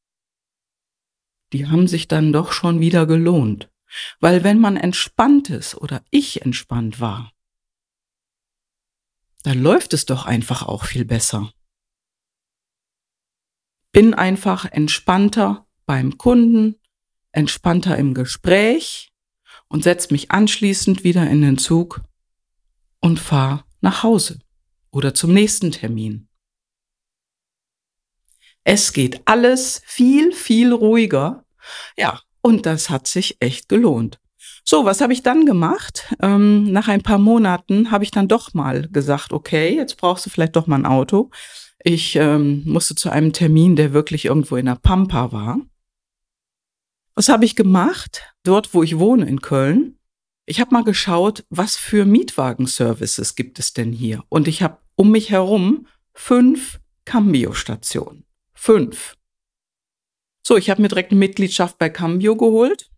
die 1.53 1.69
haben 1.69 1.89
sich 1.89 2.07
dann 2.07 2.33
doch 2.33 2.53
schon 2.53 2.81
wieder 2.81 3.07
gelohnt. 3.07 3.71
Weil 4.21 4.45
wenn 4.45 4.59
man 4.59 4.77
entspannt 4.77 5.49
ist 5.49 5.75
oder 5.77 6.05
ich 6.11 6.43
entspannt 6.43 7.01
war, 7.01 7.33
dann 9.45 9.63
läuft 9.63 9.95
es 9.95 10.05
doch 10.05 10.27
einfach 10.27 10.65
auch 10.65 10.85
viel 10.85 11.07
besser. 11.07 11.53
Bin 13.93 14.13
einfach 14.13 14.67
entspannter 14.67 15.67
beim 15.87 16.19
Kunden, 16.19 16.79
entspannter 17.37 17.97
im 17.97 18.15
Gespräch 18.15 19.13
und 19.69 19.85
setze 19.85 20.13
mich 20.13 20.31
anschließend 20.31 21.05
wieder 21.05 21.29
in 21.29 21.43
den 21.43 21.59
Zug 21.59 22.01
und 23.01 23.21
fahre 23.21 23.65
nach 23.81 24.03
Hause 24.03 24.41
oder 24.91 25.15
zum 25.15 25.33
nächsten 25.33 25.71
Termin. 25.71 26.29
Es 28.65 28.93
geht 28.93 29.21
alles 29.27 29.83
viel, 29.85 30.33
viel 30.33 30.73
ruhiger. 30.73 31.45
Ja, 31.97 32.21
und 32.41 32.67
das 32.67 32.91
hat 32.91 33.07
sich 33.07 33.37
echt 33.39 33.69
gelohnt. 33.69 34.19
So, 34.65 34.85
was 34.85 35.01
habe 35.01 35.13
ich 35.13 35.23
dann 35.23 35.47
gemacht? 35.47 36.13
Ähm, 36.21 36.73
nach 36.73 36.89
ein 36.89 37.03
paar 37.03 37.19
Monaten 37.19 37.93
habe 37.93 38.03
ich 38.03 38.11
dann 38.11 38.27
doch 38.27 38.55
mal 38.55 38.89
gesagt, 38.89 39.33
okay, 39.33 39.77
jetzt 39.77 39.97
brauchst 39.99 40.27
du 40.27 40.31
vielleicht 40.31 40.57
doch 40.57 40.67
mal 40.67 40.77
ein 40.77 40.87
Auto. 40.87 41.31
Ich 41.85 42.17
ähm, 42.17 42.63
musste 42.65 42.97
zu 42.97 43.11
einem 43.11 43.33
Termin, 43.33 43.77
der 43.77 43.93
wirklich 43.93 44.25
irgendwo 44.25 44.57
in 44.57 44.67
der 44.67 44.75
Pampa 44.75 45.31
war. 45.31 45.61
Was 47.17 47.31
habe 47.31 47.47
ich 47.47 47.57
gemacht? 47.57 48.35
Dort, 48.43 48.75
wo 48.75 48.83
ich 48.83 48.99
wohne 48.99 49.27
in 49.27 49.41
Köln. 49.41 49.99
Ich 50.45 50.61
habe 50.61 50.75
mal 50.75 50.85
geschaut, 50.85 51.47
was 51.49 51.77
für 51.77 52.05
Mietwagenservices 52.05 53.35
gibt 53.35 53.59
es 53.59 53.73
denn 53.73 53.91
hier? 53.91 54.23
Und 54.29 54.47
ich 54.47 54.63
habe 54.63 54.77
um 54.97 55.11
mich 55.11 55.31
herum 55.31 55.87
fünf 56.13 56.79
Cambio-Stationen. 57.07 58.27
Fünf. 58.53 59.17
So, 60.47 60.59
ich 60.59 60.69
habe 60.69 60.83
mir 60.83 60.89
direkt 60.89 61.11
eine 61.11 61.19
Mitgliedschaft 61.19 61.79
bei 61.79 61.89
Cambio 61.89 62.37
geholt 62.37 62.91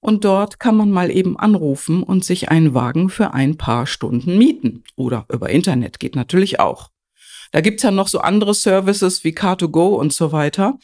und 0.00 0.24
dort 0.24 0.60
kann 0.60 0.76
man 0.76 0.92
mal 0.92 1.10
eben 1.10 1.36
anrufen 1.36 2.04
und 2.04 2.24
sich 2.24 2.50
einen 2.50 2.72
Wagen 2.72 3.08
für 3.08 3.34
ein 3.34 3.58
paar 3.58 3.88
Stunden 3.88 4.38
mieten. 4.38 4.84
Oder 4.94 5.26
über 5.28 5.50
Internet 5.50 5.98
geht 5.98 6.14
natürlich 6.14 6.60
auch. 6.60 6.90
Da 7.50 7.60
gibt's 7.60 7.82
ja 7.82 7.90
noch 7.90 8.06
so 8.06 8.20
andere 8.20 8.54
Services 8.54 9.24
wie 9.24 9.32
Car2Go 9.32 9.96
und 9.96 10.12
so 10.12 10.30
weiter. 10.30 10.78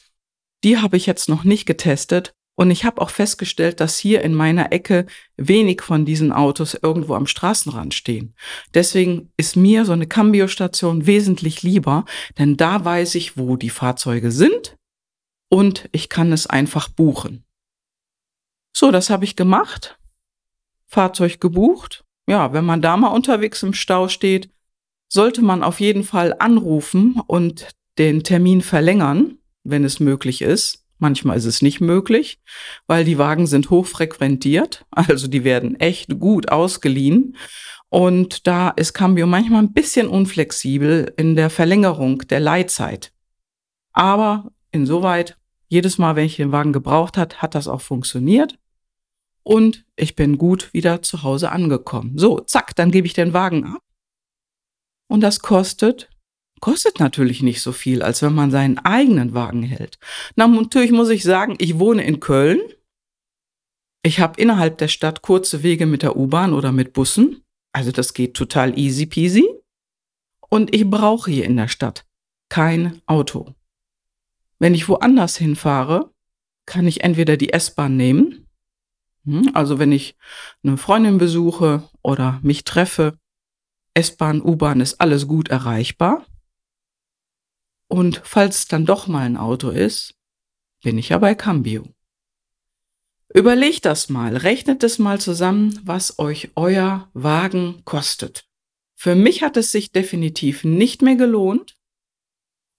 Die 0.65 0.79
habe 0.79 0.97
ich 0.97 1.07
jetzt 1.07 1.29
noch 1.29 1.45
nicht 1.45 1.67
getestet. 1.67 2.33
Und 2.57 2.73
ich 2.73 2.85
habe 2.85 3.01
auch 3.01 3.11
festgestellt, 3.11 3.79
dass 3.79 3.99
hier 3.99 4.23
in 4.23 4.35
meiner 4.35 4.73
Ecke 4.73 5.07
wenig 5.37 5.81
von 5.81 6.05
diesen 6.05 6.33
Autos 6.33 6.75
irgendwo 6.75 7.15
am 7.15 7.29
Straßenrand 7.29 7.95
stehen. 7.95 8.35
Deswegen 8.75 9.31
ist 9.37 9.55
mir 9.55 9.85
so 9.85 9.93
eine 9.93 10.09
Cambio-Station 10.09 11.07
wesentlich 11.07 11.63
lieber, 11.63 12.05
denn 12.37 12.57
da 12.57 12.85
weiß 12.85 13.15
ich, 13.15 13.37
wo 13.37 13.55
die 13.55 13.71
Fahrzeuge 13.71 14.33
sind 14.33 14.77
und 15.49 15.89
ich 15.93 16.09
kann 16.09 16.33
es 16.33 16.49
einfach 16.49 16.89
buchen. 16.89 17.45
So, 18.77 18.91
das 18.91 19.09
habe 19.09 19.25
ich 19.25 19.37
gemacht. 19.37 19.99
Fahrzeug 20.87 21.41
gebucht. 21.41 22.05
Ja, 22.29 22.53
wenn 22.53 22.65
man 22.65 22.83
da 22.83 22.97
mal 22.97 23.09
unterwegs 23.09 23.63
im 23.63 23.73
Stau 23.73 24.09
steht, 24.09 24.51
sollte 25.09 25.43
man 25.43 25.63
auf 25.63 25.79
jeden 25.79 26.03
Fall 26.03 26.35
anrufen 26.39 27.21
und 27.27 27.69
den 27.99 28.25
Termin 28.25 28.63
verlängern, 28.63 29.39
wenn 29.71 29.85
es 29.85 30.01
möglich 30.01 30.43
ist. 30.43 30.85
Manchmal 30.99 31.37
ist 31.37 31.45
es 31.45 31.63
nicht 31.63 31.81
möglich, 31.81 32.41
weil 32.87 33.05
die 33.05 33.19
Wagen 33.19 33.47
sind 33.47 33.71
hochfrequentiert, 33.71 34.85
also 34.91 35.29
die 35.29 35.45
werden 35.45 35.79
echt 35.79 36.19
gut 36.19 36.51
ausgeliehen. 36.51 37.37
Und 37.91 38.47
da 38.47 38.71
ist 38.71 38.93
Cambio 38.93 39.27
manchmal 39.27 39.63
ein 39.63 39.73
bisschen 39.73 40.09
unflexibel 40.09 41.13
in 41.17 41.37
der 41.37 41.49
Verlängerung 41.49 42.19
der 42.29 42.41
Leitzeit. 42.41 43.13
Aber 43.93 44.53
insoweit, 44.73 45.39
jedes 45.69 45.99
Mal, 45.99 46.17
wenn 46.17 46.27
ich 46.27 46.37
den 46.37 46.53
Wagen 46.53 46.73
gebraucht 46.73 47.17
hat, 47.17 47.41
hat 47.41 47.55
das 47.55 47.69
auch 47.69 47.81
funktioniert 47.81 48.59
und 49.49 49.87
ich 49.97 50.15
bin 50.15 50.37
gut 50.37 50.75
wieder 50.75 51.01
zu 51.01 51.23
Hause 51.23 51.51
angekommen. 51.51 52.19
So, 52.19 52.41
zack, 52.41 52.77
dann 52.77 52.91
gebe 52.91 53.07
ich 53.07 53.15
den 53.15 53.33
Wagen 53.33 53.65
ab. 53.65 53.81
Und 55.09 55.23
das 55.23 55.41
kostet, 55.41 56.11
kostet 56.61 57.01
natürlich 57.01 57.43
nicht 57.43 57.63
so 57.63 57.73
viel, 57.73 58.03
als 58.03 58.23
wenn 58.23 58.35
man 58.35 58.51
seinen 58.51 58.79
eigenen 58.79 59.35
Wagen 59.35 59.63
hält. 59.63 59.99
Na, 60.37 60.47
natürlich 60.47 60.93
muss 60.93 61.11
ich 61.11 61.23
sagen, 61.23 61.57
ich 61.59 61.79
wohne 61.79 62.05
in 62.05 62.21
Köln. 62.21 62.61
Ich 64.03 64.21
habe 64.21 64.41
innerhalb 64.41 64.79
der 64.79 64.89
Stadt 64.89 65.23
kurze 65.23 65.63
Wege 65.63 65.87
mit 65.87 66.03
der 66.03 66.17
U-Bahn 66.17 66.53
oder 66.53 66.73
mit 66.73 66.93
Bussen. 66.93 67.43
Also 67.73 67.93
das 67.93 68.15
geht 68.15 68.35
total 68.35 68.79
easy 68.79 69.07
peasy. 69.07 69.49
Und 70.49 70.75
ich 70.75 70.89
brauche 70.89 71.31
hier 71.31 71.45
in 71.45 71.57
der 71.57 71.69
Stadt 71.69 72.07
kein 72.49 73.03
Auto. 73.07 73.55
Wenn 74.59 74.75
ich 74.75 74.89
woanders 74.89 75.37
hinfahre, 75.37 76.11
kann 76.67 76.87
ich 76.87 77.05
entweder 77.05 77.37
die 77.37 77.53
S-Bahn 77.53 77.97
nehmen 77.97 78.49
hm, 79.29 79.51
also 79.53 79.79
wenn 79.79 79.93
ich 79.93 80.17
eine 80.65 80.79
Freundin 80.79 81.19
besuche 81.19 81.83
oder 82.03 82.41
mich 82.43 82.65
treffe, 82.65 83.19
S-Bahn, 83.93 84.41
U-Bahn 84.41 84.81
ist 84.81 85.01
alles 85.01 85.29
gut 85.29 85.49
erreichbar. 85.49 86.25
Und 87.89 88.21
falls 88.25 88.69
dann 88.69 88.87
doch 88.87 89.07
mal 89.07 89.25
ein 89.25 89.37
Auto 89.37 89.71
ist, 89.71 90.15
bin 90.83 90.99
ich 90.99 91.09
ja 91.09 91.19
bei 91.19 91.35
Cambio. 91.35 91.87
Überlegt 93.35 93.85
das 93.85 94.09
mal, 94.09 94.37
rechnet 94.37 94.83
es 94.83 94.99
mal 94.99 95.21
zusammen, 95.21 95.79
was 95.85 96.19
euch 96.19 96.51
euer 96.55 97.11
Wagen 97.13 97.83
kostet. 97.85 98.47
Für 98.95 99.15
mich 99.15 99.43
hat 99.43 99.57
es 99.57 99.71
sich 99.71 99.93
definitiv 99.93 100.65
nicht 100.65 101.03
mehr 101.03 101.17
gelohnt. 101.17 101.77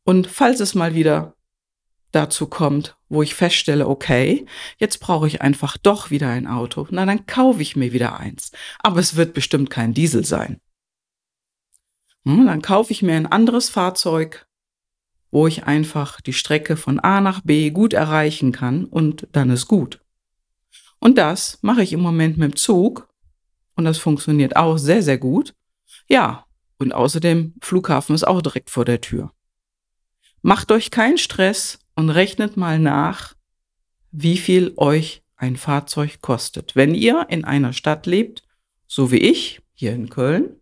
Und 0.06 0.28
falls 0.28 0.60
es 0.60 0.74
mal 0.74 0.96
wieder 0.96 1.36
dazu 2.12 2.48
kommt, 2.48 2.98
wo 3.10 3.22
ich 3.22 3.36
feststelle, 3.36 3.88
okay, 3.88 4.46
jetzt 4.78 5.00
brauche 5.00 5.28
ich 5.28 5.42
einfach 5.42 5.78
doch 5.78 6.10
wieder 6.10 6.30
ein 6.30 6.48
Auto, 6.48 6.88
na 6.89 7.06
dann 7.06 7.28
kaufe 7.28 7.62
ich 7.62 7.75
mir 7.75 7.94
wieder 7.94 8.20
eins. 8.20 8.51
Aber 8.80 9.00
es 9.00 9.16
wird 9.16 9.34
bestimmt 9.34 9.70
kein 9.70 9.94
Diesel 9.94 10.25
sein. 10.25 10.60
Hm, 12.25 12.48
dann 12.48 12.62
kaufe 12.62 12.92
ich 12.92 13.01
mir 13.01 13.16
ein 13.16 13.28
anderes 13.28 13.70
Fahrzeug, 13.70 14.49
wo 15.31 15.48
ich 15.48 15.65
einfach 15.65 16.21
die 16.21 16.33
Strecke 16.33 16.77
von 16.77 17.00
A 17.00 17.21
nach 17.21 17.41
B 17.41 17.69
gut 17.69 17.93
erreichen 17.93 18.51
kann 18.51 18.86
und 18.86 19.27
dann 19.31 19.50
ist 19.50 19.67
gut. 19.67 20.01
Und 21.00 21.17
das 21.17 21.59
mache 21.62 21.83
ich 21.83 21.93
im 21.93 22.01
Moment 22.01 22.38
mit 22.38 22.53
dem 22.53 22.55
Zug 22.55 23.07
und 23.75 23.86
das 23.86 23.98
funktioniert 23.98 24.55
auch 24.55 24.77
sehr, 24.77 25.01
sehr 25.01 25.17
gut. 25.17 25.55
Ja, 26.07 26.45
und 26.77 26.93
außerdem 26.93 27.55
Flughafen 27.62 28.15
ist 28.15 28.27
auch 28.27 28.41
direkt 28.41 28.69
vor 28.69 28.86
der 28.86 29.01
Tür. 29.01 29.31
Macht 30.41 30.71
euch 30.71 30.91
keinen 30.91 31.17
Stress 31.17 31.79
und 31.95 32.09
rechnet 32.09 32.57
mal 32.57 32.79
nach, 32.79 33.36
wie 34.12 34.38
viel 34.38 34.74
euch 34.77 35.24
ein 35.36 35.57
Fahrzeug 35.57 36.21
kostet. 36.21 36.75
Wenn 36.75 36.95
ihr 36.95 37.27
in 37.29 37.45
einer 37.45 37.74
Stadt 37.74 38.05
lebt, 38.05 38.43
so 38.88 39.12
wie 39.12 39.17
ich, 39.17 39.62
hier 39.74 39.93
in 39.93 40.09
Köln, 40.09 40.59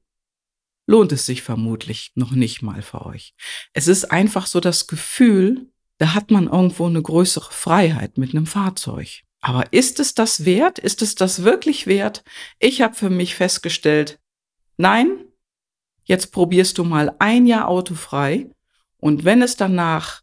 lohnt 0.88 1.12
es 1.12 1.26
sich 1.26 1.44
vermutlich 1.44 2.12
noch 2.16 2.32
nicht 2.32 2.64
mal 2.64 2.82
für 2.82 3.06
euch. 3.06 3.36
Es 3.74 3.88
ist 3.88 4.06
einfach 4.06 4.48
so 4.48 4.60
das 4.60 4.88
Gefühl, 4.88 5.70
da 6.00 6.14
hat 6.14 6.32
man 6.32 6.48
irgendwo 6.48 6.88
eine 6.88 7.02
größere 7.02 7.52
Freiheit 7.52 8.18
mit 8.18 8.32
einem 8.32 8.46
Fahrzeug. 8.46 9.24
Aber 9.42 9.72
ist 9.72 10.00
es 10.00 10.16
das 10.16 10.46
wert? 10.46 10.80
Ist 10.80 11.02
es 11.02 11.16
das 11.16 11.44
wirklich 11.44 11.86
wert? 11.86 12.24
Ich 12.60 12.82
habe 12.82 12.96
für 12.96 13.10
mich 13.10 13.36
festgestellt, 13.36 14.20
nein, 14.78 15.26
jetzt 16.06 16.32
probierst 16.32 16.78
du 16.78 16.84
mal 16.84 17.16
ein 17.20 17.46
Jahr 17.46 17.68
autofrei 17.68 18.50
und 18.98 19.26
wenn 19.26 19.42
es 19.42 19.58
danach 19.58 20.22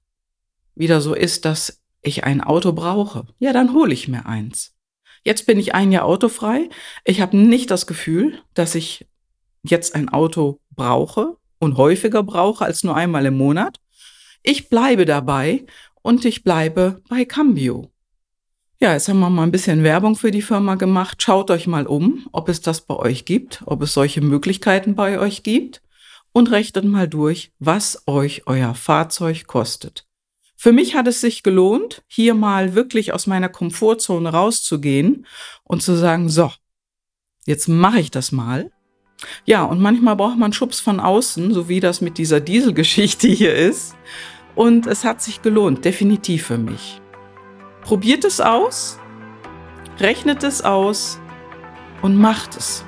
wieder 0.75 1.00
so 1.00 1.14
ist, 1.14 1.44
dass 1.44 1.83
ich 2.02 2.25
ein 2.25 2.40
Auto 2.40 2.73
brauche, 2.73 3.26
ja, 3.38 3.52
dann 3.52 3.73
hole 3.73 3.92
ich 3.92 4.09
mir 4.09 4.26
eins. 4.26 4.75
Jetzt 5.25 5.47
bin 5.47 5.59
ich 5.59 5.75
ein 5.75 5.92
Jahr 5.92 6.04
autofrei. 6.04 6.68
Ich 7.04 7.21
habe 7.21 7.37
nicht 7.37 7.71
das 7.71 7.87
Gefühl, 7.87 8.42
dass 8.52 8.75
ich 8.75 9.06
jetzt 9.64 9.94
ein 9.94 10.09
Auto 10.09 10.61
brauche 10.76 11.37
und 11.59 11.76
häufiger 11.76 12.23
brauche 12.23 12.64
als 12.64 12.85
nur 12.85 12.94
einmal 12.94 13.26
im 13.26 13.37
Monat. 13.37 13.80
Ich 14.42 14.68
bleibe 14.68 15.04
dabei 15.06 15.64
und 16.02 16.25
ich 16.25 16.44
bleibe 16.44 17.02
bei 17.09 17.25
Cambio. 17.25 17.90
Ja, 18.80 18.92
jetzt 18.92 19.09
haben 19.09 19.21
wir 19.21 19.30
mal 19.30 19.44
ein 19.44 19.52
bisschen 19.52 19.83
Werbung 19.83 20.16
für 20.16 20.30
die 20.30 20.42
Firma 20.42 20.75
gemacht. 20.75 21.23
Schaut 21.23 21.50
euch 21.50 21.66
mal 21.66 21.87
um, 21.87 22.26
ob 22.33 22.49
es 22.49 22.61
das 22.61 22.83
bei 22.83 22.94
euch 22.94 23.25
gibt, 23.25 23.62
ob 23.66 23.83
es 23.83 23.94
solche 23.94 24.21
Möglichkeiten 24.21 24.94
bei 24.94 25.18
euch 25.18 25.42
gibt 25.42 25.80
und 26.33 26.50
rechnet 26.50 26.85
mal 26.85 27.09
durch, 27.09 27.52
was 27.59 28.02
euch 28.06 28.42
euer 28.47 28.75
Fahrzeug 28.75 29.47
kostet. 29.47 30.06
Für 30.56 30.73
mich 30.73 30.94
hat 30.94 31.06
es 31.06 31.21
sich 31.21 31.42
gelohnt, 31.42 32.02
hier 32.06 32.35
mal 32.35 32.75
wirklich 32.75 33.12
aus 33.12 33.26
meiner 33.26 33.49
Komfortzone 33.49 34.28
rauszugehen 34.28 35.26
und 35.62 35.83
zu 35.83 35.97
sagen, 35.97 36.28
so, 36.28 36.52
jetzt 37.47 37.68
mache 37.68 38.00
ich 38.00 38.11
das 38.11 38.33
mal. 38.33 38.71
Ja, 39.45 39.64
und 39.64 39.81
manchmal 39.81 40.16
braucht 40.16 40.38
man 40.38 40.52
Schubs 40.52 40.81
von 40.81 41.00
außen, 41.00 41.52
so 41.52 41.69
wie 41.69 41.81
das 41.81 42.00
mit 42.00 42.19
dieser 42.19 42.40
Dieselgeschichte 42.40 43.28
hier 43.28 43.54
ist. 43.54 43.97
Und 44.54 44.87
es 44.87 45.04
hat 45.04 45.21
sich 45.21 45.43
gelohnt, 45.43 45.85
definitiv 45.85 46.47
für 46.47 46.59
mich. 46.59 47.00
Probiert 47.83 48.25
es 48.25 48.40
aus, 48.40 48.99
rechnet 49.99 50.43
es 50.43 50.62
aus 50.62 51.21
und 52.02 52.16
macht 52.16 52.57
es. 52.57 52.85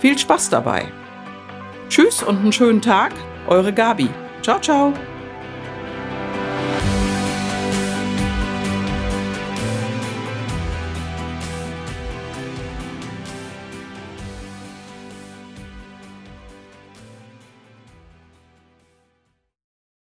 Viel 0.00 0.18
Spaß 0.18 0.50
dabei. 0.50 0.86
Tschüss 1.88 2.22
und 2.22 2.38
einen 2.38 2.52
schönen 2.52 2.82
Tag, 2.82 3.12
eure 3.46 3.72
Gabi. 3.72 4.08
Ciao, 4.42 4.60
ciao. 4.60 4.92